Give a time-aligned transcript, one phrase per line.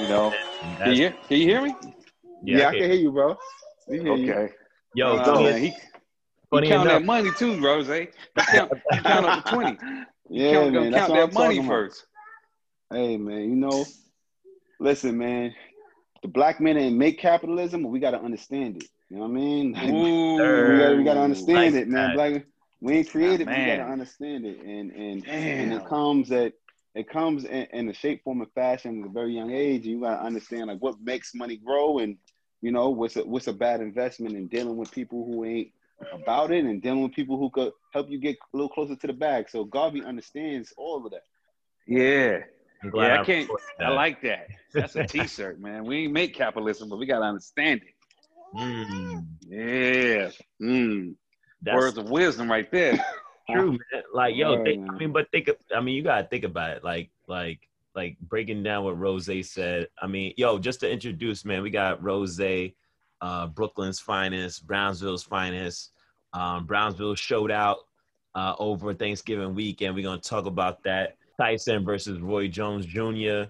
[0.00, 0.32] You know,
[0.78, 1.74] can you, can you hear me?
[2.44, 3.36] Yeah, I can hear you, bro.
[3.88, 4.32] We hear you.
[4.32, 4.52] Okay.
[4.94, 5.76] Yo, Uh, man, he, he
[6.50, 7.86] funny count enough, that money too, Rose.
[7.86, 9.78] He count, he count up to 20.
[10.30, 10.90] Yeah, count, man.
[10.92, 11.68] That's count that money talking about.
[11.68, 12.06] first.
[12.92, 13.84] Hey, man, you know,
[14.80, 15.54] listen, man.
[16.22, 18.88] The black men ain't make capitalism, but we got to understand it.
[19.08, 19.72] You know what I mean?
[19.72, 19.82] Like,
[20.98, 22.08] we got to understand Like it, man.
[22.08, 22.14] that.
[22.14, 22.44] Black,
[22.80, 26.52] we ain't created, we got to understand it, and and and it comes at
[26.94, 29.86] it comes in, in a shape, form, and fashion at a very young age.
[29.86, 32.16] You got to understand like what makes money grow, and
[32.60, 35.70] you know what's a, what's a bad investment in dealing with people who ain't
[36.12, 39.06] about it, and dealing with people who could help you get a little closer to
[39.06, 39.48] the bag.
[39.50, 41.22] So Garvey understands all of that.
[41.86, 42.38] Yeah.
[42.82, 43.42] I'm glad Yeah, I can't.
[43.48, 44.46] recorded I like that.
[44.72, 45.84] That's a T-shirt, man.
[45.84, 48.58] We ain't make capitalism, but we gotta understand it.
[48.58, 50.30] Mm, Yeah.
[50.62, 51.14] Mm.
[51.62, 53.04] that's Words of wisdom, right there.
[53.50, 54.02] true, man.
[54.14, 54.90] Like, yo, Word, think, man.
[54.94, 56.84] I mean, but think, of, I mean, you gotta think about it.
[56.84, 57.60] Like, like,
[57.94, 59.88] like breaking down what Rose said.
[60.00, 62.40] I mean, yo, just to introduce, man, we got Rose,
[63.20, 65.92] uh, Brooklyn's finest, Brownsville's finest.
[66.32, 67.78] Um, Brownsville showed out
[68.34, 69.94] uh, over Thanksgiving weekend.
[69.94, 71.16] We're gonna talk about that.
[71.38, 73.44] Tyson versus Roy Jones Jr.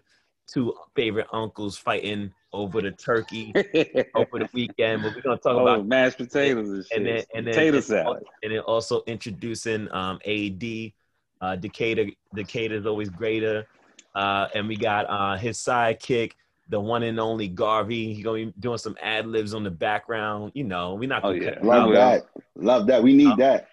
[0.47, 3.53] Two favorite uncles fighting over the turkey
[4.15, 5.03] over the weekend.
[5.03, 6.97] But we're gonna talk oh, about mashed potatoes and shit.
[6.97, 8.25] and then and then Potato salad.
[8.43, 10.93] and then also introducing um AD
[11.41, 13.67] uh Decatur Decatur's always greater
[14.15, 16.33] uh and we got uh his sidekick
[16.69, 20.53] the one and only Garvey he gonna be doing some ad libs on the background
[20.55, 21.59] you know we're not Oh, gonna yeah.
[21.63, 21.95] Love will.
[21.95, 22.27] that.
[22.57, 23.03] Love that.
[23.03, 23.69] We need that.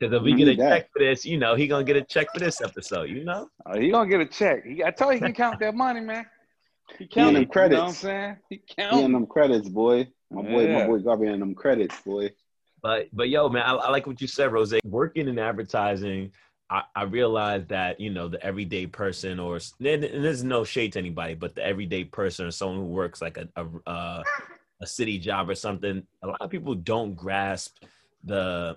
[0.00, 0.68] because if we we get a that.
[0.70, 3.48] check for this you know he gonna get a check for this episode you know
[3.66, 4.64] Oh, he gonna get a check.
[4.64, 6.26] He, I told you he can count that money, man.
[6.98, 7.70] He counting count them it.
[7.70, 8.36] You know what I'm saying?
[8.48, 10.08] He He and them credits, boy.
[10.30, 12.30] My boy, my boy Garvey and them credits, boy.
[12.82, 14.72] But but yo, man, I, I like what you said, Rose.
[14.84, 16.32] Working in advertising,
[16.70, 20.98] I, I realized that you know the everyday person, or and there's no shade to
[20.98, 24.22] anybody, but the everyday person or someone who works like a a, uh,
[24.82, 27.78] a city job or something, a lot of people don't grasp
[28.24, 28.76] the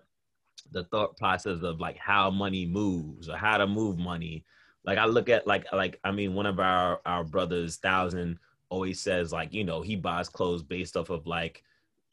[0.72, 4.46] the thought process of like how money moves or how to move money.
[4.85, 9.00] Like I look at like like I mean, one of our our brothers, Thousand, always
[9.01, 11.63] says like you know he buys clothes based off of like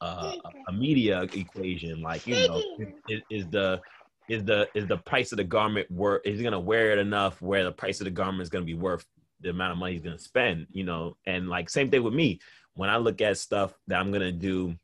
[0.01, 0.33] uh,
[0.67, 2.01] a media equation.
[2.01, 2.61] Like you know,
[3.07, 3.81] is, is the
[4.29, 6.21] is the is the price of the garment worth?
[6.23, 8.75] Is he gonna wear it enough where the price of the garment is gonna be
[8.75, 9.05] worth
[9.41, 10.67] the amount of money he's gonna spend?
[10.71, 12.39] You know, and like same thing with me.
[12.75, 14.75] When I look at stuff that I'm gonna do,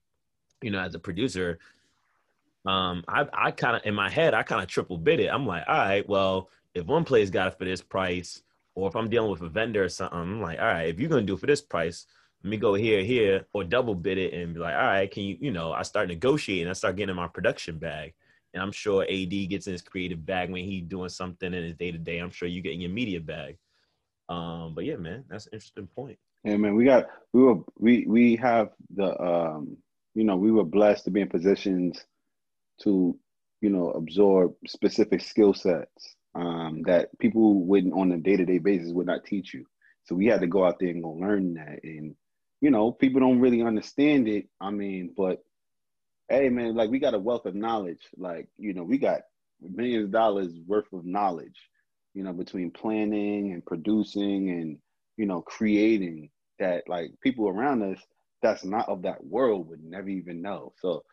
[0.62, 1.60] you know, as a producer,
[2.66, 5.28] um, I I kind of in my head I kind of triple bid it.
[5.28, 8.42] I'm like, all right, well, if one place got it for this price,
[8.74, 11.10] or if I'm dealing with a vendor or something, I'm like, all right, if you're
[11.10, 12.08] gonna do it for this price,
[12.44, 15.24] let me go here, here, or double bid it and be like, all right, can
[15.24, 18.14] you, you know, I start negotiating, I start getting in my production bag.
[18.56, 21.76] And I'm sure AD gets in his creative bag when he's doing something in his
[21.76, 22.20] day to day.
[22.20, 23.58] I'm sure you get in your media bag.
[24.30, 26.18] Um, but yeah, man, that's an interesting point.
[26.46, 29.78] Yeah, man, we got we were we we have the um
[30.14, 32.04] you know we were blessed to be in positions
[32.84, 33.18] to
[33.62, 38.58] you know absorb specific skill sets um that people wouldn't on a day to day
[38.58, 39.66] basis would not teach you.
[40.06, 42.16] So we had to go out there and go learn that, and
[42.62, 44.48] you know people don't really understand it.
[44.62, 45.44] I mean, but
[46.30, 48.02] hey, man, like we got a wealth of knowledge.
[48.18, 49.22] Like you know we got
[49.62, 51.70] millions of dollars worth of knowledge.
[52.14, 54.78] You know between planning and producing and
[55.18, 58.00] you know creating that like people around us
[58.46, 60.74] that's not of that world would never even know.
[60.80, 61.04] So,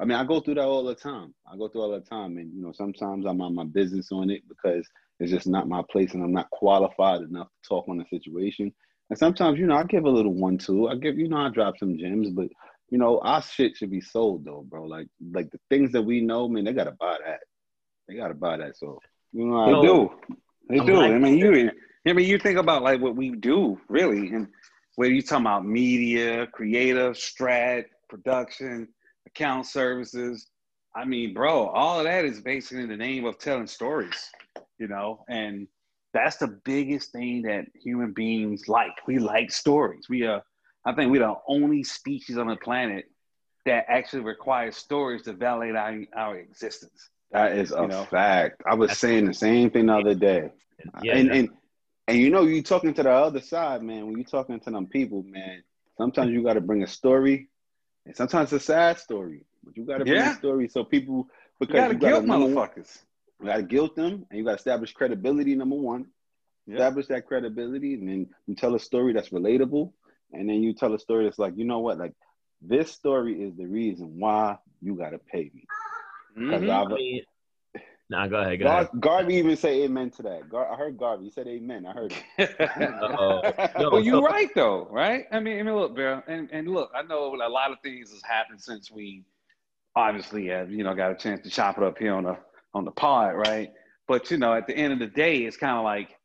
[0.00, 1.34] I mean, I go through that all the time.
[1.50, 4.30] I go through all the time, and you know, sometimes I'm on my business on
[4.30, 4.86] it because
[5.20, 8.72] it's just not my place, and I'm not qualified enough to talk on the situation.
[9.10, 10.88] And sometimes, you know, I give a little one two.
[10.88, 12.48] I give, you know, I drop some gems, but
[12.90, 14.84] you know, our shit should be sold though, bro.
[14.84, 17.40] Like, like the things that we know, man, they gotta buy that.
[18.08, 18.76] They gotta buy that.
[18.76, 18.98] So,
[19.32, 20.10] you know, They I, do.
[20.68, 21.00] They do.
[21.00, 21.70] I mean, you.
[22.06, 24.48] I mean, you think about like what we do, really, and
[24.96, 28.88] whether you talking about media, creative, strat, production,
[29.26, 30.48] account services.
[30.96, 34.30] I mean, bro, all of that is basically in the name of telling stories,
[34.78, 35.68] you know, and
[36.12, 38.90] that's the biggest thing that human beings like.
[39.06, 40.08] We like stories.
[40.08, 40.42] We are,
[40.84, 43.04] I think, we're the only species on the planet
[43.66, 47.10] that actually requires stories to validate our, our existence.
[47.32, 48.04] that is a You know?
[48.04, 48.62] fact.
[48.66, 50.50] I was saying the same thing the other day.
[51.02, 51.48] Yeah, and, that's- and
[52.08, 54.06] and you know, you talking to the other side, man.
[54.08, 55.62] When you talking to them people, man,
[55.96, 57.50] sometimes you got to bring a story,
[58.04, 59.44] and sometimes it's a sad story.
[59.62, 60.32] But you got to bring Yeah.
[60.32, 61.28] a story so people
[61.60, 62.98] You because gotta you gotta guilt know- motherfuckers.
[63.38, 65.54] You got to guilt them, and you got to establish credibility.
[65.54, 66.06] Number one,
[66.66, 66.76] Yeah.
[66.76, 69.92] establish that credibility, and then you tell a story that's relatable,
[70.32, 72.12] and then you tell a story that's like, you know what, like
[72.62, 75.66] this story is the reason why you got to pay me.
[76.36, 76.70] Because Mhm.
[76.70, 77.80] I I've
[78.10, 78.58] nah, go ahead.
[78.60, 78.88] Go ahead.
[79.00, 80.48] Garvey even say amen to that.
[80.48, 81.24] Gar- I heard Garvey.
[81.24, 81.86] He said amen.
[81.86, 82.54] I heard it.
[82.60, 83.40] Uh-oh.
[83.78, 85.24] No, well, you're so- right though, right?
[85.32, 88.10] I mean, I mean, look, Bill, and and look, I know a lot of things
[88.10, 89.24] has happened since we
[89.96, 92.36] obviously have you know got a chance to chop it up here on the
[92.74, 93.72] on the pod, right?
[94.06, 96.16] But you know, at the end of the day, it's kind of like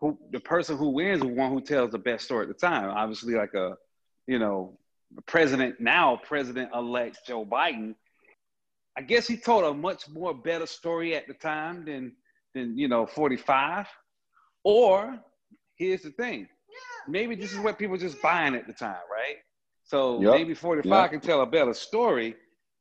[0.00, 2.54] who the person who wins is the one who tells the best story at the
[2.54, 2.90] time.
[2.90, 3.76] Obviously, like a
[4.26, 4.78] you know,
[5.26, 7.94] president now president elect Joe Biden.
[8.96, 12.12] I guess he told a much more better story at the time than
[12.54, 13.86] than you know 45.
[14.62, 15.18] Or
[15.76, 16.48] here's the thing,
[17.08, 19.36] maybe this is what people just buying at the time, right?
[19.84, 20.32] So Yep.
[20.32, 21.10] maybe 45 Yep.
[21.10, 22.36] can tell a better story,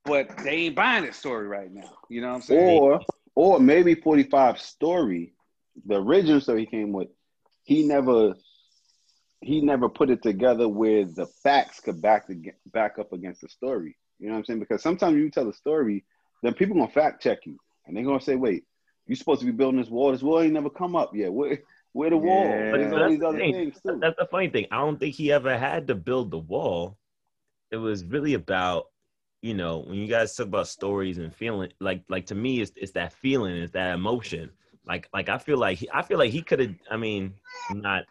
[0.05, 1.89] but they ain't buying that story right now.
[2.09, 2.79] You know what I'm saying?
[2.79, 2.99] Or
[3.35, 5.33] or maybe 45 story,
[5.85, 7.09] the original story he came with,
[7.63, 8.35] he never
[9.41, 13.47] he never put it together where the facts could back the, back up against the
[13.49, 13.95] story.
[14.19, 14.59] You know what I'm saying?
[14.59, 16.03] Because sometimes you tell a story,
[16.43, 18.65] then people gonna fact check you, and they're gonna say, "Wait,
[19.07, 20.11] you supposed to be building this wall?
[20.11, 21.31] This wall ain't never come up yet.
[21.31, 21.59] Where,
[21.93, 22.43] where the wall?
[22.43, 22.71] Yeah.
[22.71, 23.53] There's But all that's these the other thing.
[23.53, 24.65] things too." That's the funny thing.
[24.71, 26.97] I don't think he ever had to build the wall.
[27.71, 28.85] It was really about,
[29.41, 32.71] you know, when you guys talk about stories and feeling, like, like to me, it's
[32.75, 34.49] it's that feeling, it's that emotion.
[34.85, 36.75] Like, like I feel like he, I feel like he could have.
[36.89, 37.33] I mean,
[37.69, 38.05] I'm not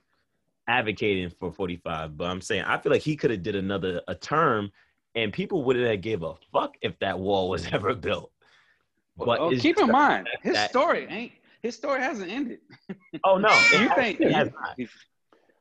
[0.68, 4.14] advocating for 45, but I'm saying I feel like he could have did another a
[4.14, 4.70] term,
[5.14, 8.30] and people wouldn't have gave a fuck if that wall was ever built.
[9.16, 11.32] But Oh, keep in mind, his that- story ain't
[11.62, 12.60] his story hasn't ended.
[13.24, 13.48] Oh no!
[13.72, 14.20] You think?
[14.20, 14.78] it has not.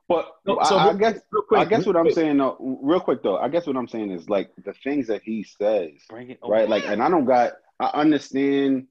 [0.07, 2.15] But So- I, so I real- guess quick, I guess real what I'm quick.
[2.15, 5.23] saying though, real quick though, I guess what I'm saying is like the things that
[5.23, 6.69] he says, Bring it right?
[6.69, 8.85] Like, and I don't got, I understand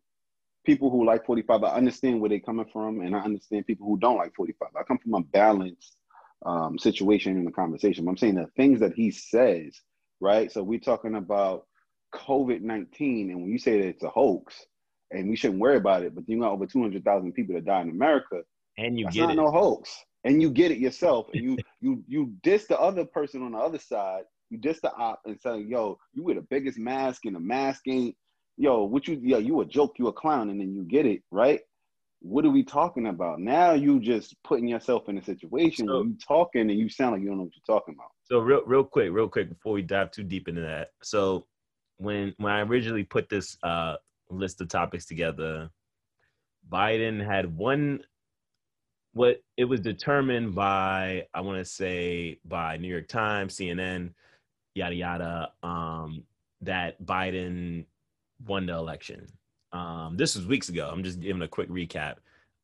[0.67, 1.65] people who like 45.
[1.65, 4.69] I understand where they're coming from, and I understand people who don't like 45.
[4.79, 5.97] I come from a balanced
[6.45, 8.05] um, situation in the conversation.
[8.05, 9.81] But I'm saying the things that he says,
[10.21, 10.53] right?
[10.53, 11.67] So we're talking about
[12.15, 14.67] COVID 19, and when you say that it's a hoax,
[15.13, 17.91] and we shouldn't worry about it, but you got over 200,000 people that die in
[17.91, 18.43] America.
[18.77, 19.37] and you get not it.
[19.37, 19.95] no hoax.
[20.25, 21.29] And you get it yourself.
[21.33, 24.25] And you you you diss the other person on the other side.
[24.51, 27.83] You diss the op and say, yo, you wear the biggest mask and the mask
[27.87, 28.17] ain't
[28.57, 31.23] yo, what you yo, you a joke, you a clown, and then you get it,
[31.31, 31.61] right?
[32.21, 33.41] What are we talking about?
[33.41, 37.13] Now you just putting yourself in a situation So- where you talking and you sound
[37.13, 38.11] like you don't know what you're talking about.
[38.25, 40.91] So real, real quick, real quick before we dive too deep into that.
[41.03, 41.47] So
[41.99, 43.97] when when I originally put this uh,
[44.31, 45.71] list of topics together,
[46.71, 48.03] Biden had one.
[49.13, 54.13] What it was determined by, I want to say by New York Times, CNN,
[54.75, 55.53] yada yada.
[55.63, 56.25] Um,
[56.61, 57.87] that Biden
[58.45, 59.27] won the election.
[59.73, 60.89] Um, this was weeks ago.
[60.93, 62.17] I'm just giving a quick recap.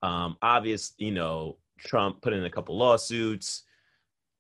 [0.03, 3.65] Um, obvious, you know, Trump put in a couple lawsuits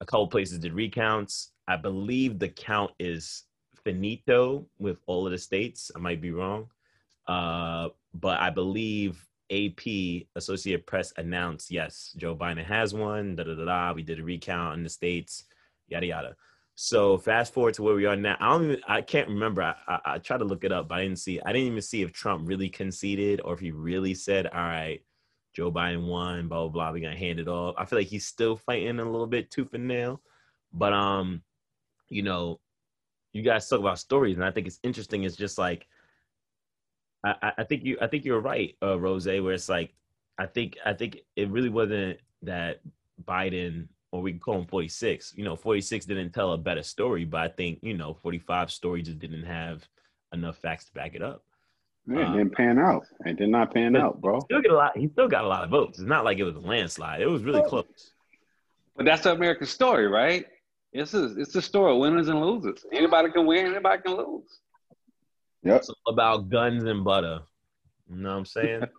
[0.03, 1.53] a couple places did recounts.
[1.69, 3.45] I believe the count is
[3.85, 5.93] finito with all of the states.
[5.95, 6.67] I might be wrong.
[7.29, 13.37] Uh, but I believe AP, Associated Press, announced yes, Joe Biden has one.
[13.37, 13.93] Da da da da.
[13.93, 15.45] We did a recount in the states.
[15.87, 16.37] Yada yada.
[16.75, 18.37] So fast forward to where we are now.
[18.41, 18.81] I don't even.
[18.89, 19.63] I can't remember.
[19.63, 21.41] I, I, I tried to look it up, but I didn't see.
[21.41, 25.03] I didn't even see if Trump really conceded or if he really said, "All right,
[25.55, 26.93] Joe Biden won, blah blah blah.
[26.93, 27.75] We're gonna hand it off.
[27.79, 30.23] I feel like he's still fighting a little bit tooth and nail.
[30.73, 31.43] But um,
[32.09, 32.59] you know,
[33.33, 35.25] you guys talk about stories, and I think it's interesting.
[35.25, 35.87] It's just like
[37.25, 39.95] I- I think you I think you're right, uh, Rose, where it's like
[40.39, 42.81] I think I think it really wasn't that
[43.25, 45.33] Biden or we can call him 46.
[45.37, 49.03] You know, 46 didn't tell a better story, but I think, you know, 45 story
[49.03, 49.87] just didn't have
[50.33, 51.43] enough facts to back it up.
[52.07, 53.07] Yeah, Um, it didn't pan out.
[53.25, 54.41] It did not pan out, bro.
[54.41, 54.97] Still get a lot.
[54.97, 55.99] He still got a lot of votes.
[55.99, 57.21] It's not like it was a landslide.
[57.23, 58.13] It was really close.
[58.97, 60.45] But that's the American story, right?
[60.93, 62.85] It's a, it's the story of winners and losers.
[62.93, 64.61] Anybody can win, anybody can lose.
[65.63, 65.77] Yep.
[65.77, 67.41] It's all about guns and butter.
[68.13, 68.83] You know what I'm saying?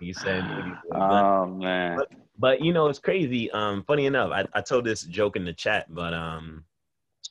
[0.00, 1.98] You saying oh man.
[2.38, 3.50] But you know, it's crazy.
[3.50, 6.64] Um, funny enough, I, I told this joke in the chat, but um,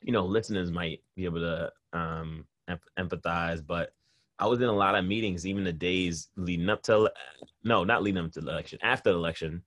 [0.02, 3.66] you know, listeners might be able to um em- empathize.
[3.66, 3.92] But
[4.38, 7.10] I was in a lot of meetings, even the days leading up to
[7.64, 9.62] no, not leading up to the election, after the election.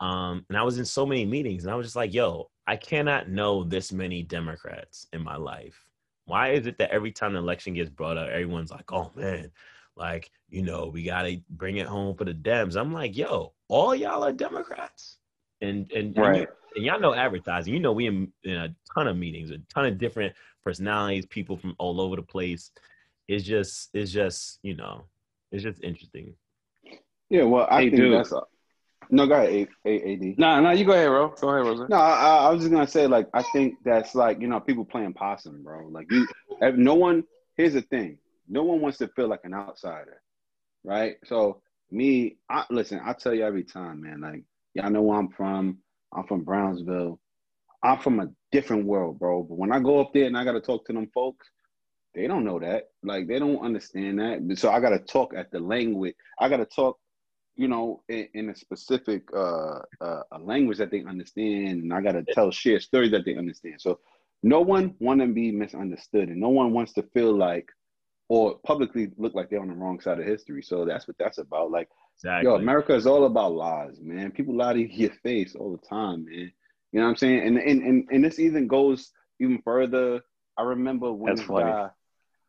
[0.00, 2.74] Um, and I was in so many meetings, and I was just like, "Yo, I
[2.76, 5.84] cannot know this many Democrats in my life.
[6.24, 9.52] Why is it that every time the election gets brought up, everyone's like, "Oh man,
[9.96, 13.94] like you know, we gotta bring it home for the Dems." I'm like, "Yo, all
[13.94, 15.18] y'all are Democrats,"
[15.60, 16.48] and and, and, you- Right.
[16.76, 17.74] and y'all know advertising.
[17.74, 21.56] You know, we in, in a ton of meetings, a ton of different personalities, people
[21.56, 22.70] from all over the place.
[23.28, 25.04] It's just, it's just, you know,
[25.52, 26.34] It's just interesting.
[27.28, 28.12] Yeah, well, I Hey, think dude.
[28.18, 28.42] that's a,
[29.10, 29.26] no.
[29.26, 30.38] Go ahead, A- A- AD.
[30.38, 31.28] No, no, you go ahead, bro.
[31.40, 31.86] Go ahead, Rosa.
[31.88, 34.84] No, I, I was just gonna say, like, I think that's like, you know, people
[34.84, 35.86] playing possum, bro.
[35.88, 36.26] Like, you,
[36.74, 37.24] no one.
[37.56, 38.18] Here's the thing:
[38.50, 40.20] no one wants to feel like an outsider,
[40.84, 41.16] right?
[41.24, 43.00] So, me, I listen.
[43.04, 44.20] I tell you every time, man.
[44.20, 44.42] Like,
[44.74, 45.78] y'all know where I'm from.
[46.12, 47.18] I'm from Brownsville.
[47.82, 49.42] I'm from a different world, bro.
[49.42, 51.48] But when I go up there and I gotta talk to them folks,
[52.14, 52.88] they don't know that.
[53.02, 54.58] Like, they don't understand that.
[54.58, 56.14] So I gotta talk at the language.
[56.38, 56.98] I gotta talk
[57.60, 62.00] you know, in, in a specific uh, uh, a language that they understand, and I
[62.00, 63.82] got to tell share stories that they understand.
[63.82, 64.00] So
[64.42, 67.68] no one want to be misunderstood, and no one wants to feel like
[68.30, 70.62] or publicly look like they're on the wrong side of history.
[70.62, 71.72] So that's what that's about.
[71.72, 72.48] Like, Exactly.
[72.48, 74.30] yo, America is all about lies, man.
[74.30, 76.52] People lie to your face all the time, man.
[76.92, 77.40] You know what I'm saying?
[77.46, 79.10] And and and, and this even goes
[79.40, 80.20] even further.
[80.56, 81.72] I remember when That's funny.
[81.72, 81.88] guy.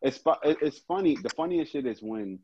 [0.03, 1.17] It's it's funny.
[1.21, 2.39] The funniest shit is when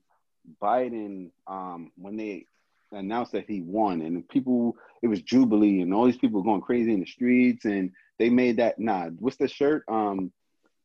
[0.59, 2.45] Biden, um, when they
[2.91, 6.91] announced that he won, and people, it was jubilee, and all these people going crazy
[6.91, 8.79] in the streets, and they made that.
[8.79, 9.83] Nah, what's the shirt?
[9.87, 10.31] Um,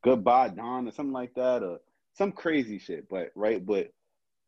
[0.05, 1.79] goodbye Don or something like that, or
[2.15, 3.09] some crazy shit.
[3.09, 3.91] But right, but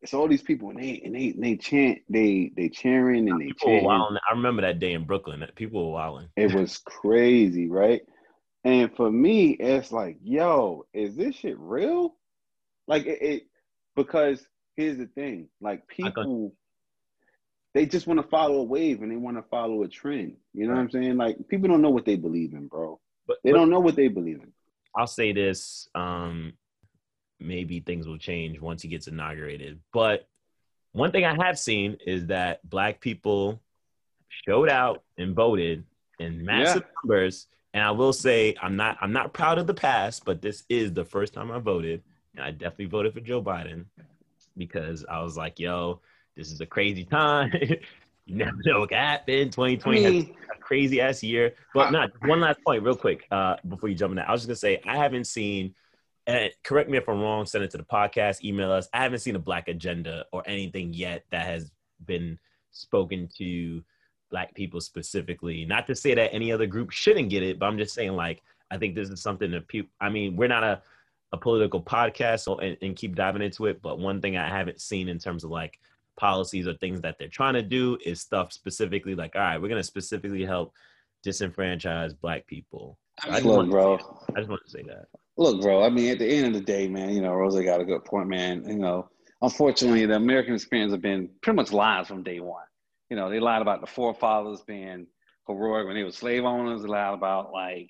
[0.01, 3.47] it's all these people, and they and they they chant, they they cheering and they
[3.47, 3.85] People chanting.
[3.85, 4.17] wilding.
[4.29, 5.45] I remember that day in Brooklyn.
[5.55, 6.29] People were wilding.
[6.35, 8.01] It was crazy, right?
[8.63, 12.15] And for me, it's like, yo, is this shit real?
[12.87, 13.43] Like it, it
[13.95, 14.45] because
[14.75, 16.53] here's the thing, like people
[17.75, 20.37] they just want to follow a wave and they want to follow a trend.
[20.53, 21.17] You know what I'm saying?
[21.17, 22.99] Like people don't know what they believe in, bro.
[23.27, 24.53] But, They but don't know what they believe in.
[24.95, 26.53] I'll say this: um,
[27.39, 29.79] maybe things will change once he gets inaugurated.
[29.93, 30.27] But
[30.93, 33.59] one thing I have seen is that black people
[34.47, 35.83] showed out and voted
[36.19, 37.47] in massive numbers.
[37.73, 40.93] And I will say, I'm not I'm not proud of the past, but this is
[40.93, 42.01] the first time I voted,
[42.35, 43.85] and I definitely voted for Joe Biden
[44.55, 45.99] because I was like, "Yo,
[46.37, 47.51] this is a crazy time."
[48.25, 49.49] you never know what can happen.
[49.49, 50.13] 2020 has
[50.55, 51.53] a crazy ass year.
[51.73, 54.29] But I- not one last point, real quick, uh, before you jump in that.
[54.29, 55.75] I was just gonna say I haven't seen
[56.27, 58.87] and correct me if I'm wrong, send it to the podcast, email us.
[58.93, 61.71] I haven't seen a black agenda or anything yet that has
[62.05, 62.39] been
[62.71, 63.83] spoken to
[64.31, 65.65] black people specifically.
[65.65, 68.41] Not to say that any other group shouldn't get it, but I'm just saying like
[68.71, 70.81] I think this is something that people I mean, we're not a
[71.31, 74.81] a political podcast so, and, and keep diving into it, but one thing I haven't
[74.81, 75.79] seen in terms of like
[76.17, 79.69] policies or things that they're trying to do is stuff specifically like, all right, we're
[79.69, 80.73] gonna specifically help
[81.25, 82.97] disenfranchise black people.
[83.23, 83.95] I just, Look, want, bro.
[84.35, 85.07] I just want to say that.
[85.37, 85.83] Look, bro.
[85.83, 88.05] I mean, at the end of the day, man, you know, Rosa got a good
[88.05, 88.63] point, man.
[88.67, 89.09] You know,
[89.41, 92.63] unfortunately, the American experience have been pretty much lies from day one.
[93.09, 95.07] You know, they lied about the forefathers being
[95.47, 96.81] heroic when they were slave owners.
[96.81, 97.89] They lied about like,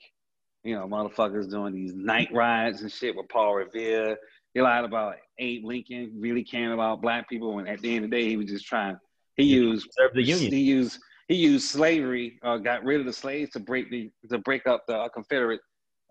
[0.64, 4.18] you know, motherfuckers doing these night rides and shit with Paul Revere.
[4.54, 8.12] They lied about Abe Lincoln really caring about black people when at the end of
[8.12, 8.98] the day he was just trying.
[9.36, 10.52] He used Serve the union.
[10.52, 14.38] He used he used slavery, uh, got rid of the slaves to break the to
[14.40, 15.60] break up the uh, Confederate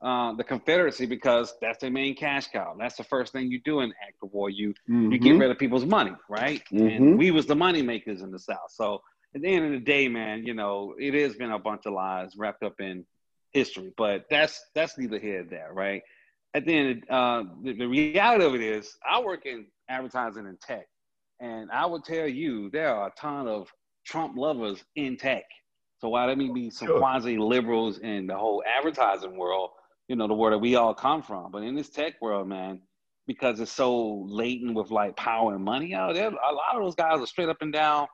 [0.05, 2.77] uh, the Confederacy because that's their main cash cow.
[2.79, 4.51] That's the first thing you do in act of war.
[4.51, 5.41] You you get Mhm.
[5.41, 6.63] rid of people's money, right?
[6.71, 6.91] Mhm.
[6.91, 8.71] And we was the money makers in the South.
[8.71, 9.03] So
[9.35, 11.95] at the end of the day, man, you know, it has been a bunch of
[11.95, 13.05] lies wrapped up in
[13.53, 13.93] history.
[13.97, 16.03] But that's that's neither here nor there, right?
[16.53, 20.61] At the end, uh, the, the reality of it is, I work in advertising and
[20.61, 20.87] tech,
[21.41, 23.73] and I would tell you there are a ton of
[24.05, 25.45] Trump lovers in tech.
[26.01, 26.99] So while there may be some Sure.
[26.99, 29.71] quasi liberals in the whole advertising world,
[30.09, 32.81] you know, the world that we all come from, but in this tech world, man,
[33.27, 36.95] because it's so latent with like power and money out there, a lot of those
[36.95, 38.07] guys are straight up and down,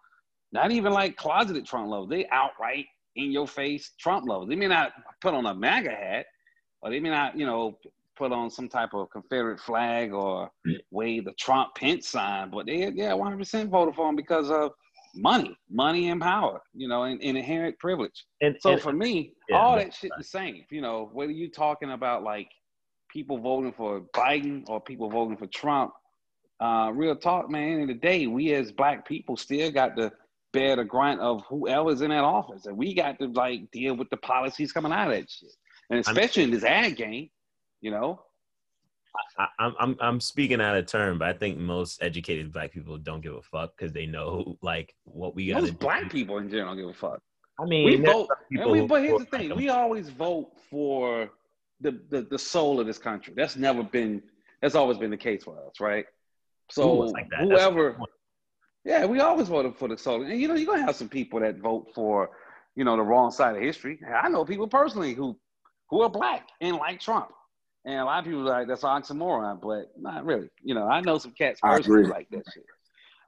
[0.52, 2.09] not even like closeted Trump lovers.
[2.09, 4.49] They outright in your face Trump lovers.
[4.49, 6.26] They may not put on a MAGA hat,
[6.82, 7.76] or they may not, you know,
[8.16, 10.76] put on some type of Confederate flag or mm.
[10.90, 14.73] wave the Trump Pence sign, but they yeah, 100% voted for him because of
[15.14, 18.26] money, money and power, you know, and, and inherent privilege.
[18.40, 20.64] And, So and- for me, Yeah, all that shit the same.
[20.70, 22.48] You know, whether you talking about like
[23.10, 25.92] people voting for Biden or people voting for Trump,
[26.60, 27.80] uh, real talk, man.
[27.80, 30.12] In the day, we as black people still got to
[30.52, 34.10] bear the grunt of whoever's in that office, and we got to like deal with
[34.10, 35.50] the policies coming out of that shit,
[35.88, 37.30] and especially in this ad game.
[37.80, 38.22] You know,
[39.38, 42.98] I, I'm I'm I'm speaking out of turn, but I think most educated black people
[42.98, 45.62] don't give a fuck because they know like what we got.
[45.62, 47.20] most black people in general don't give a fuck.
[47.58, 51.30] I mean, we vote, and we, but here's the thing: we always vote for
[51.80, 53.34] the, the the soul of this country.
[53.36, 54.22] That's never been.
[54.62, 56.04] That's always been the case for us, right?
[56.70, 57.40] So like that.
[57.40, 57.98] Whoever,
[58.84, 61.40] yeah, we always voted for the soul, and you know, you're gonna have some people
[61.40, 62.30] that vote for,
[62.76, 63.98] you know, the wrong side of history.
[64.22, 65.36] I know people personally who
[65.90, 67.30] who are black and like Trump,
[67.84, 70.49] and a lot of people are like that's oxymoron, but not really.
[70.62, 72.64] You know, I know some cats personally like that shit.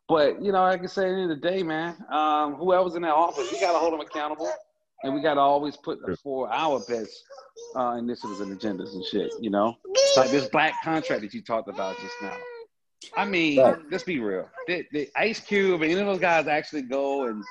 [0.09, 2.95] But you know, like I say, at the end of the day, man, um, whoever's
[2.95, 4.51] in that office, we gotta hold them accountable,
[5.05, 7.25] and we gotta always put for our best
[7.77, 9.33] uh, initiatives and agendas and shit.
[9.41, 9.77] You know,
[10.17, 12.37] like this black contract that you talked about just now.
[13.17, 13.57] I mean,
[13.91, 14.49] let's be real.
[14.67, 17.43] The, the Ice Cube and any of those guys actually go and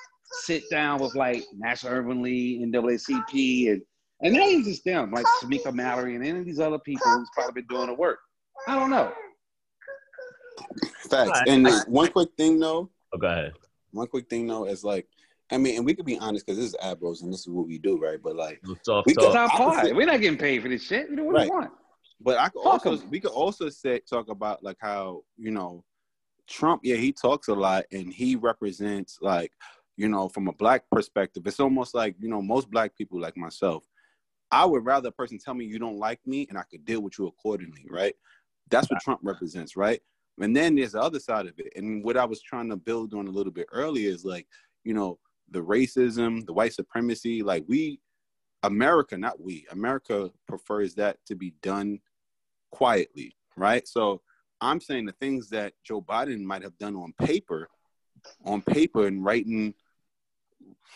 [0.43, 3.81] sit down with like National Urban League, NAACP, and
[4.24, 7.30] and not even just them, like Tamika Mallory and any of these other people who's
[7.34, 8.20] probably been doing the work.
[8.68, 9.12] I don't know.
[11.10, 11.42] Facts.
[11.48, 12.90] And one quick thing though.
[13.13, 13.54] Oh, go ahead.
[13.92, 15.08] One quick thing though is like,
[15.51, 17.68] I mean, and we could be honest because this is Abros and this is what
[17.68, 18.20] we do, right?
[18.24, 19.84] But like, talk, we could, talk.
[19.94, 21.10] We're not getting paid for this shit.
[21.10, 21.44] We do what right.
[21.46, 21.72] we want.
[22.24, 25.84] But I could also we could also say talk about like how you know
[26.48, 26.82] Trump.
[26.84, 29.51] Yeah, he talks a lot and he represents like
[29.98, 31.44] you know from a black perspective.
[31.46, 33.84] It's almost like you know most black people like myself.
[34.51, 37.01] I would rather a person tell me you don't like me and I could deal
[37.01, 38.13] with you accordingly, right?
[38.70, 40.01] That's what Trump represents, right?
[40.39, 41.74] And then there's the other side of it.
[41.75, 44.48] And what I was trying to build on a little bit earlier is like,
[44.84, 48.00] you know, the racism, the white supremacy, like we,
[48.63, 52.00] America, not we, America prefers that to be done
[52.72, 53.88] quietly, right?
[53.88, 54.22] So
[54.62, 57.67] I'm saying the things that Joe Biden might have done on paper,
[58.46, 59.74] on paper and writing,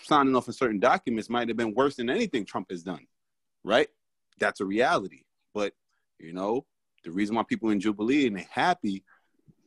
[0.04, 3.06] signing off on certain documents might have been worse than anything Trump has done,
[3.66, 3.88] right?
[4.40, 5.24] That's a reality.
[5.54, 5.74] But,
[6.20, 6.66] you know,
[7.04, 9.04] the reason why people in Jubilee and they're happy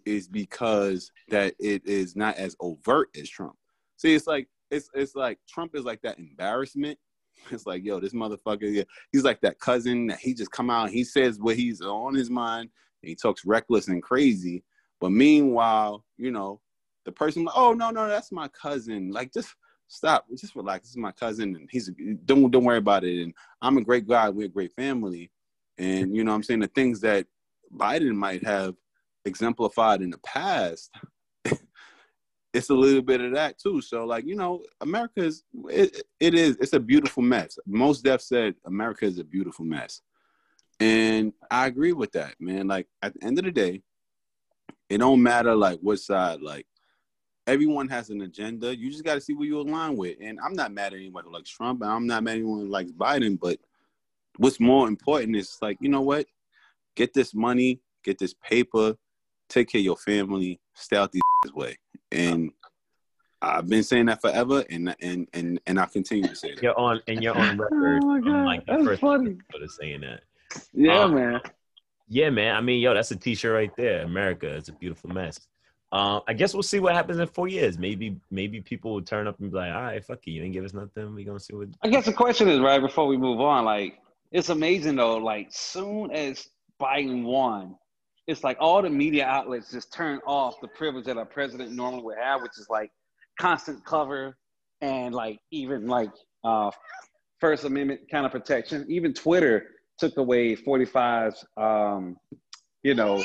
[0.07, 3.57] is because that it is not as overt as Trump.
[3.97, 6.99] See, it's like it's it's like Trump is like that embarrassment.
[7.53, 10.91] It's like, yo, this motherfucker, yeah, he's like that cousin that he just come out,
[10.91, 12.69] he says what he's on his mind,
[13.01, 14.65] he talks reckless and crazy.
[15.01, 16.61] But meanwhile, you know,
[17.05, 19.13] the person, like, oh no, no, that's my cousin.
[19.13, 19.55] Like, just
[19.89, 20.85] stop, just relax.
[20.85, 21.91] This is my cousin, and he's
[22.25, 23.23] don't don't worry about it.
[23.23, 24.29] And I'm a great guy.
[24.29, 25.31] We're a great family.
[25.79, 27.27] And you know, I'm saying the things that
[27.75, 28.75] Biden might have
[29.25, 30.91] exemplified in the past,
[32.55, 33.81] it's a little bit of that too.
[33.81, 37.59] So like, you know, America is it, it is it's a beautiful mess.
[37.67, 40.03] Mos Def said America is a beautiful mess.
[40.81, 42.69] And I agree with that, man.
[42.69, 43.83] Like at the end of the day,
[44.89, 46.67] it don't matter like what side, like
[47.49, 48.77] everyone has an agenda.
[48.77, 50.19] You just gotta see what you align with.
[50.21, 52.61] And I'm not mad at anyone who likes Trump, and I'm not mad at anyone
[52.61, 53.59] who likes Biden, but
[54.37, 56.27] what's more important is like, you know what?
[56.95, 58.97] Get this money, get this paper,
[59.49, 61.23] take care of your family, stay out these
[61.55, 61.79] way.
[62.13, 62.53] And
[63.41, 66.63] I've been saying that forever, and and and and I continue to say that.
[66.63, 68.03] You're on and you're on record.
[68.05, 69.39] oh like the that's first funny.
[69.51, 70.21] for saying that.
[70.75, 71.41] Yeah, um, man.
[72.09, 72.57] Yeah, man.
[72.57, 74.03] I mean, yo, that's a T-shirt right there.
[74.03, 75.39] America is a beautiful mess.
[75.91, 77.79] Um, I guess we'll see what happens in four years.
[77.79, 80.53] Maybe, maybe people will turn up and be like, "All right, fuck you, you didn't
[80.53, 81.15] give us nothing.
[81.15, 83.65] We gonna see what." I guess the question is right before we move on.
[83.65, 83.99] Like,
[84.31, 85.17] it's amazing though.
[85.17, 86.47] Like, soon as
[86.81, 87.75] Biden won,
[88.27, 92.03] it's like all the media outlets just turn off the privilege that a president normally
[92.03, 92.91] would have, which is like
[93.41, 94.37] constant cover
[94.83, 96.11] and like even like
[96.45, 96.71] uh,
[97.41, 98.85] First Amendment kind of protection.
[98.89, 99.67] Even Twitter
[99.99, 102.17] took away 45's, um,
[102.83, 103.25] you know,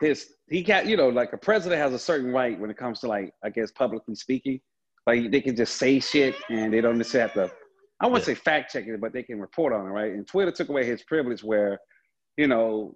[0.00, 3.00] his he got you know like a president has a certain right when it comes
[3.00, 4.60] to like I guess publicly speaking,
[5.06, 7.54] like they can just say shit and they don't necessarily have to.
[8.00, 10.12] I wouldn't say fact check it, but they can report on it, right?
[10.12, 11.80] And Twitter took away his privilege where,
[12.36, 12.94] you know,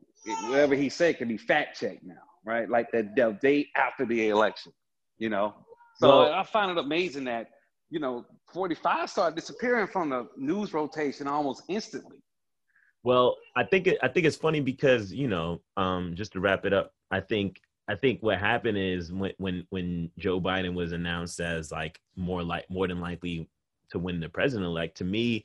[0.48, 2.68] whatever he said can be fact checked now, right?
[2.68, 4.72] Like the, the day after the election,
[5.18, 5.54] you know.
[5.96, 7.48] So well, I find it amazing that
[7.90, 12.18] you know 45 started disappearing from the news rotation almost instantly.
[13.04, 16.64] Well, I think it, I think it's funny because you know, um, just to wrap
[16.64, 20.92] it up, I think I think what happened is when when when Joe Biden was
[20.92, 23.48] announced as like more like more than likely
[23.90, 25.44] to win the president elect, to me,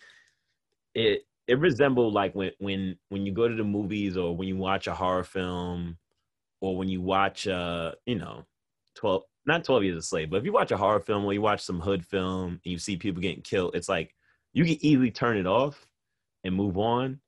[0.95, 4.57] it it resembled like when when when you go to the movies or when you
[4.57, 5.97] watch a horror film
[6.61, 8.45] or when you watch uh you know
[8.95, 11.41] 12 not 12 years a slave but if you watch a horror film or you
[11.41, 14.13] watch some hood film and you see people getting killed it's like
[14.53, 15.87] you can easily turn it off
[16.43, 17.19] and move on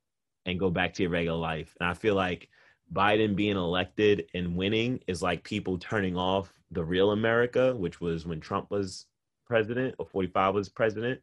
[0.45, 1.75] and go back to your regular life.
[1.79, 2.49] And i feel like
[2.93, 8.25] biden being elected and winning is like people turning off the real america which was
[8.25, 9.05] when trump was
[9.45, 11.19] president or 45 was president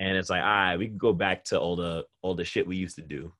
[0.00, 2.66] and it's like, all right, we can go back to all the all the shit
[2.66, 3.32] we used to do.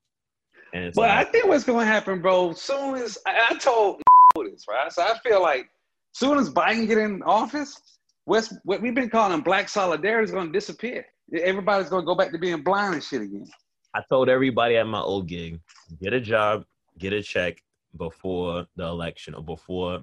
[0.72, 2.52] And it's but like, I think what's gonna happen, bro.
[2.52, 4.00] Soon as I, I told
[4.36, 4.92] this, right?
[4.92, 5.68] So I feel like
[6.12, 7.80] soon as Biden get in office,
[8.26, 11.04] West what we've been calling black solidarity is gonna disappear.
[11.34, 13.46] Everybody's gonna go back to being blind and shit again.
[13.94, 15.60] I told everybody at my old gig,
[16.02, 16.64] get a job,
[16.98, 17.62] get a check
[17.96, 20.02] before the election or before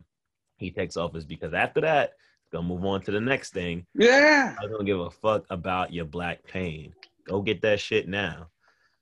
[0.57, 2.13] he takes office because after that
[2.51, 3.85] Gonna move on to the next thing.
[3.95, 4.55] Yeah.
[4.61, 6.93] I don't give a fuck about your black pain.
[7.25, 8.49] Go get that shit now.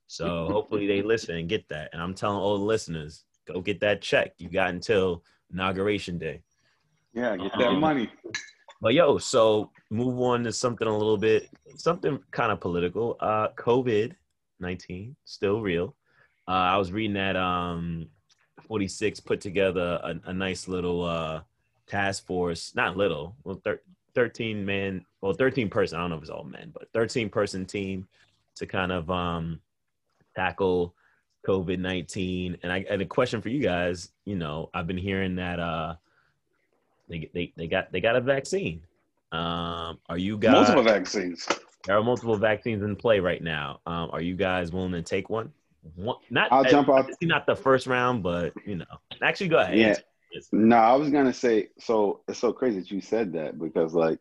[0.06, 1.89] So hopefully they listen and get that.
[1.91, 4.34] And I'm telling all the listeners, go get that check.
[4.38, 6.43] You got until inauguration day.
[7.13, 8.12] Yeah, get that Um, money.
[8.82, 13.17] But yo, so move on to something a little bit, something kind of political.
[13.19, 14.13] Uh, COVID
[14.60, 15.95] nineteen still real.
[16.50, 18.08] Uh, I was reading that um,
[18.68, 21.42] forty six put together a, a nice little uh
[21.86, 23.82] task force, not little, well, thir-
[24.16, 26.00] thirteen man, well, thirteen person.
[26.00, 28.08] I don't know if it's all men, but thirteen person team
[28.56, 29.62] to kind of um
[30.36, 30.96] tackle
[31.48, 32.58] COVID nineteen.
[32.64, 34.10] And I and a question for you guys.
[34.26, 35.96] You know, I've been hearing that uh
[37.08, 38.82] they they they got they got a vaccine.
[39.32, 40.54] Um, are you guys?
[40.54, 41.48] Multiple vaccines.
[41.86, 43.82] There are multiple vaccines in play right now.
[43.86, 45.54] Um, are you guys willing to take one?
[45.96, 48.86] One not I'll eh, jump off- Not the first round, but you know.
[49.22, 49.78] Actually, go ahead.
[49.78, 49.96] Yeah.
[50.52, 51.70] No, I was gonna say.
[51.80, 54.20] So it's so crazy that you said that because, like,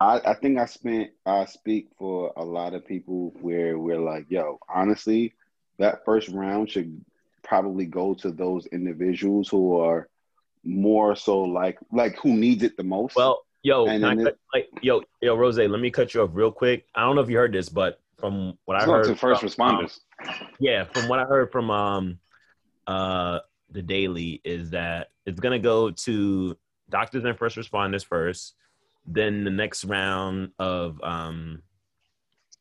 [0.00, 4.26] I I think I spent I speak for a lot of people where we're like,
[4.28, 5.34] yo, honestly,
[5.78, 7.04] that first round should
[7.42, 10.08] probably go to those individuals who are
[10.64, 13.16] more so like like who needs it the most.
[13.16, 16.30] Well, yo, And can I then like, yo, yo, Rose, let me cut you off
[16.32, 16.86] real quick.
[16.94, 19.68] I don't know if you heard this, but from what I heard, to first from,
[19.68, 20.00] um, responders.
[20.58, 22.18] yeah, from what I heard from um
[22.86, 26.56] uh the Daily is that it's gonna go to
[26.88, 28.54] doctors and first responders first.
[29.06, 31.62] Then the next round of um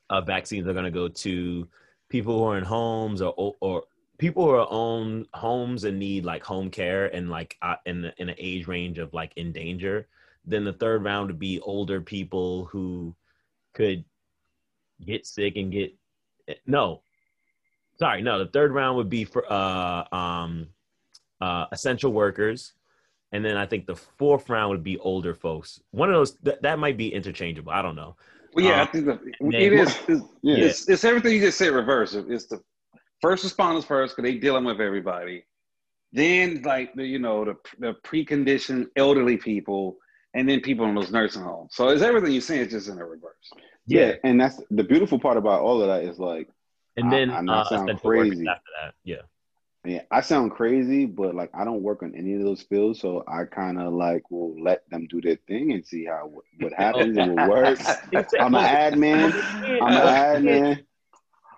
[0.10, 1.68] of vaccines are gonna go to
[2.10, 3.84] people who are in homes or or
[4.18, 8.14] people who are own homes and need like home care and like uh, in the,
[8.18, 10.08] in an age range of like in danger.
[10.46, 13.16] Then the third round would be older people who
[13.74, 14.06] could
[15.06, 15.94] get sick and get
[16.66, 17.02] no
[18.00, 20.68] sorry no the third round would be for uh um
[21.42, 22.74] uh essential workers
[23.32, 26.62] and then i think the fourth round would be older folks one of those that,
[26.62, 28.16] that might be interchangeable i don't know
[28.56, 29.98] Well, yeah, uh, I think the, it is.
[30.08, 31.74] It's, yeah, it's, it's everything you just said.
[31.74, 32.16] Reverse.
[32.16, 32.62] It's the
[33.22, 35.44] first responders first because they dealing with everybody.
[36.14, 39.98] Then, like the you know the the preconditioned elderly people,
[40.36, 41.72] and then people in those nursing homes.
[41.76, 42.62] So it's everything you're saying.
[42.62, 43.52] It's just in a reverse.
[43.88, 46.50] Yeah, and that's the beautiful part about all of that is like,
[46.98, 48.48] and then I know uh, I sound crazy.
[48.48, 49.22] after that yeah
[49.86, 53.24] yeah, I sound crazy, but like I don't work on any of those fields, so
[53.28, 57.18] I kind of like will let them do their thing and see how what happens
[57.18, 57.88] and what works.
[58.40, 59.32] I'm an admin.
[59.82, 60.86] I'm an admin.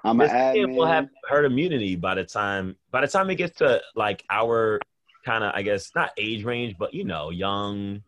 [0.03, 3.35] I'm an this kid will have herd immunity by the time by the time it
[3.35, 4.79] gets to like our
[5.25, 8.03] kind of I guess not age range, but you know, young,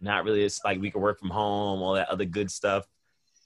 [0.00, 0.42] not really.
[0.42, 2.86] It's like we can work from home, all that other good stuff.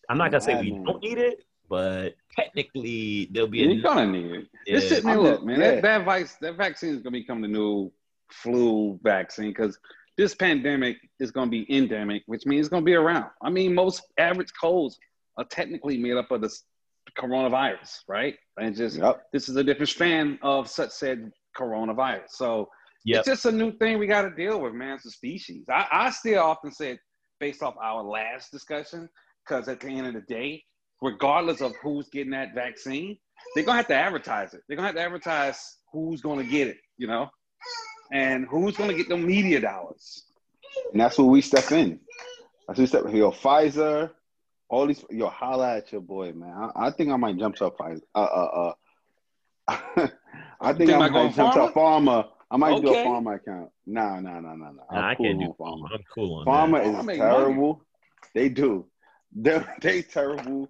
[0.08, 4.06] I'm not gonna say we don't need it, but technically there'll be You're a gonna
[4.06, 4.46] need it.
[4.66, 4.76] Yeah.
[4.76, 5.18] It's sitting there.
[5.18, 5.70] Look, man, yeah.
[5.72, 7.90] that that, vice, that vaccine is gonna become the new
[8.30, 9.78] flu vaccine because
[10.16, 13.26] this pandemic is gonna be endemic, which means it's gonna be around.
[13.42, 14.98] I mean, most average colds
[15.36, 16.64] are technically made up of this
[17.18, 18.36] coronavirus, right?
[18.58, 19.26] And just Yep.
[19.32, 22.30] this is a different strand of such said coronavirus.
[22.30, 22.70] So
[23.04, 23.18] Yep.
[23.20, 24.94] it's just a new thing we got to deal with, man.
[24.96, 25.66] It's a species.
[25.68, 26.98] I, I still often said,
[27.38, 29.08] based off our last discussion,
[29.46, 30.62] because at the end of the day,
[31.02, 33.18] regardless of who's getting that vaccine,
[33.54, 34.62] they're gonna have to advertise it.
[34.68, 37.28] They're gonna have to advertise who's gonna get it, you know,
[38.12, 40.24] and who's gonna get the media dollars.
[40.92, 42.00] And that's where we step in.
[42.66, 43.04] That's where we step.
[43.12, 44.10] Yo, Pfizer,
[44.68, 45.04] all these.
[45.10, 46.52] Yo, holla at your boy, man.
[46.74, 48.00] I, I think I might jump to Pfizer.
[48.14, 48.72] Uh, uh, uh.
[50.60, 52.28] I think, think I about going might jump to a pharma.
[52.50, 53.04] I might do a Okay.
[53.04, 53.70] pharma account.
[53.86, 54.82] Nah, nah, nah, nah, nah.
[54.90, 55.90] Nah, I I'm cool can't do on pharma.
[55.92, 56.84] I'm cool on Pharma that.
[56.84, 57.82] Pharma is make terrible.
[58.34, 58.86] They do.
[59.42, 60.68] They they terrible.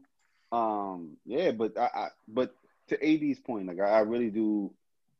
[0.50, 2.54] Um, yeah, but I, I but
[2.88, 4.72] to AD's point, like I, I really do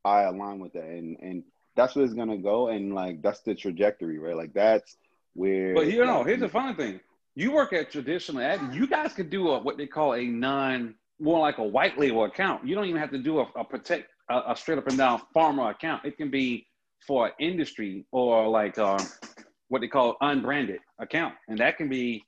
[0.04, 1.44] I align with that and and
[1.76, 4.36] that's where it's gonna go and like that's the trajectory, right?
[4.36, 4.96] Like that's
[5.34, 7.00] where But you know, like, here's the funny thing:
[7.34, 8.74] you work at traditional ad.
[8.74, 12.24] You guys could do a what they call a non, more like a white label
[12.24, 12.66] account.
[12.66, 15.22] You don't even have to do a, a protect a, a straight up and down
[15.34, 16.04] pharma account.
[16.04, 16.66] It can be
[17.06, 18.98] for industry or like uh,
[19.68, 22.24] what they call unbranded account, and that can be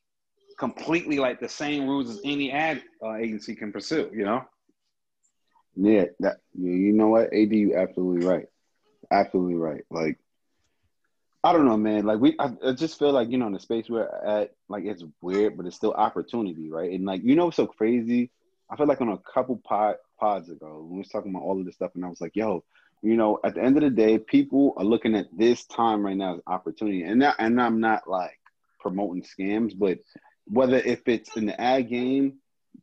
[0.57, 4.11] completely like the same rules as any ad uh, agency can pursue.
[4.13, 4.45] You know.
[5.77, 8.47] Yeah, that you know what, AD, you absolutely right,
[9.11, 9.83] absolutely right.
[9.91, 10.19] Like,
[11.45, 12.07] I don't know, man.
[12.07, 14.85] Like we, I, I just feel like you know, in the space we're at, like
[14.85, 16.91] it's weird, but it's still opportunity, right?
[16.93, 18.31] And like, you know, what's so crazy.
[18.71, 21.61] I feel like on a couple pod pods ago, when we was talking about all
[21.61, 22.65] of this stuff, and I was like, yo,
[23.03, 26.17] you know, at the end of the day, people are looking at this time right
[26.17, 28.41] now as opportunity, and that, and I'm not like
[28.81, 29.99] promoting scams, but
[30.47, 32.39] whether if it's in the ad game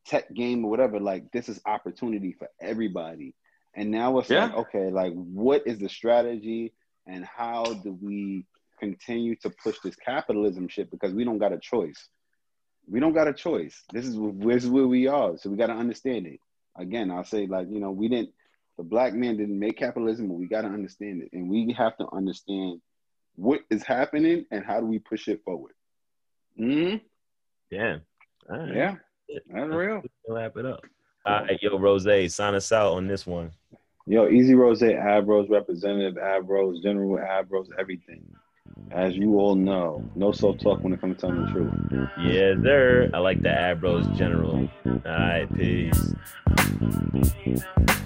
[0.06, 3.36] tech game or whatever, like this is opportunity for everybody.
[3.76, 4.46] And now it's Yeah.
[4.46, 6.74] like, okay, like what is the strategy
[7.08, 8.46] and how do we
[8.80, 12.10] continue to push this capitalism shit because we don't got a choice.
[12.88, 13.82] We don't got a choice.
[13.94, 15.38] This is this is where we are.
[15.38, 16.40] So we got to understand it.
[16.76, 18.32] Again, I'll say like, you know, we didn't
[18.78, 21.30] the black man didn't make capitalism, but we got to understand it.
[21.32, 22.82] And we have to understand
[23.36, 25.74] what is happening and how do we push it forward.
[26.60, 26.98] Mm-hmm.
[27.74, 27.98] Yeah.
[28.48, 28.76] Right.
[28.76, 28.96] Yeah.
[29.52, 30.04] That's real.
[30.28, 30.82] Wrap it up.
[31.26, 33.52] All right, yo, Rose, sign us out on this one.
[34.06, 38.26] Yo, Easy Rose, Abros, Representative Abros, General Abros, everything.
[38.92, 42.10] As you all know, no soft talk when it comes to telling the truth.
[42.20, 43.10] Yeah, there.
[43.14, 44.70] I like the Abros General.
[44.86, 46.14] All right, peace.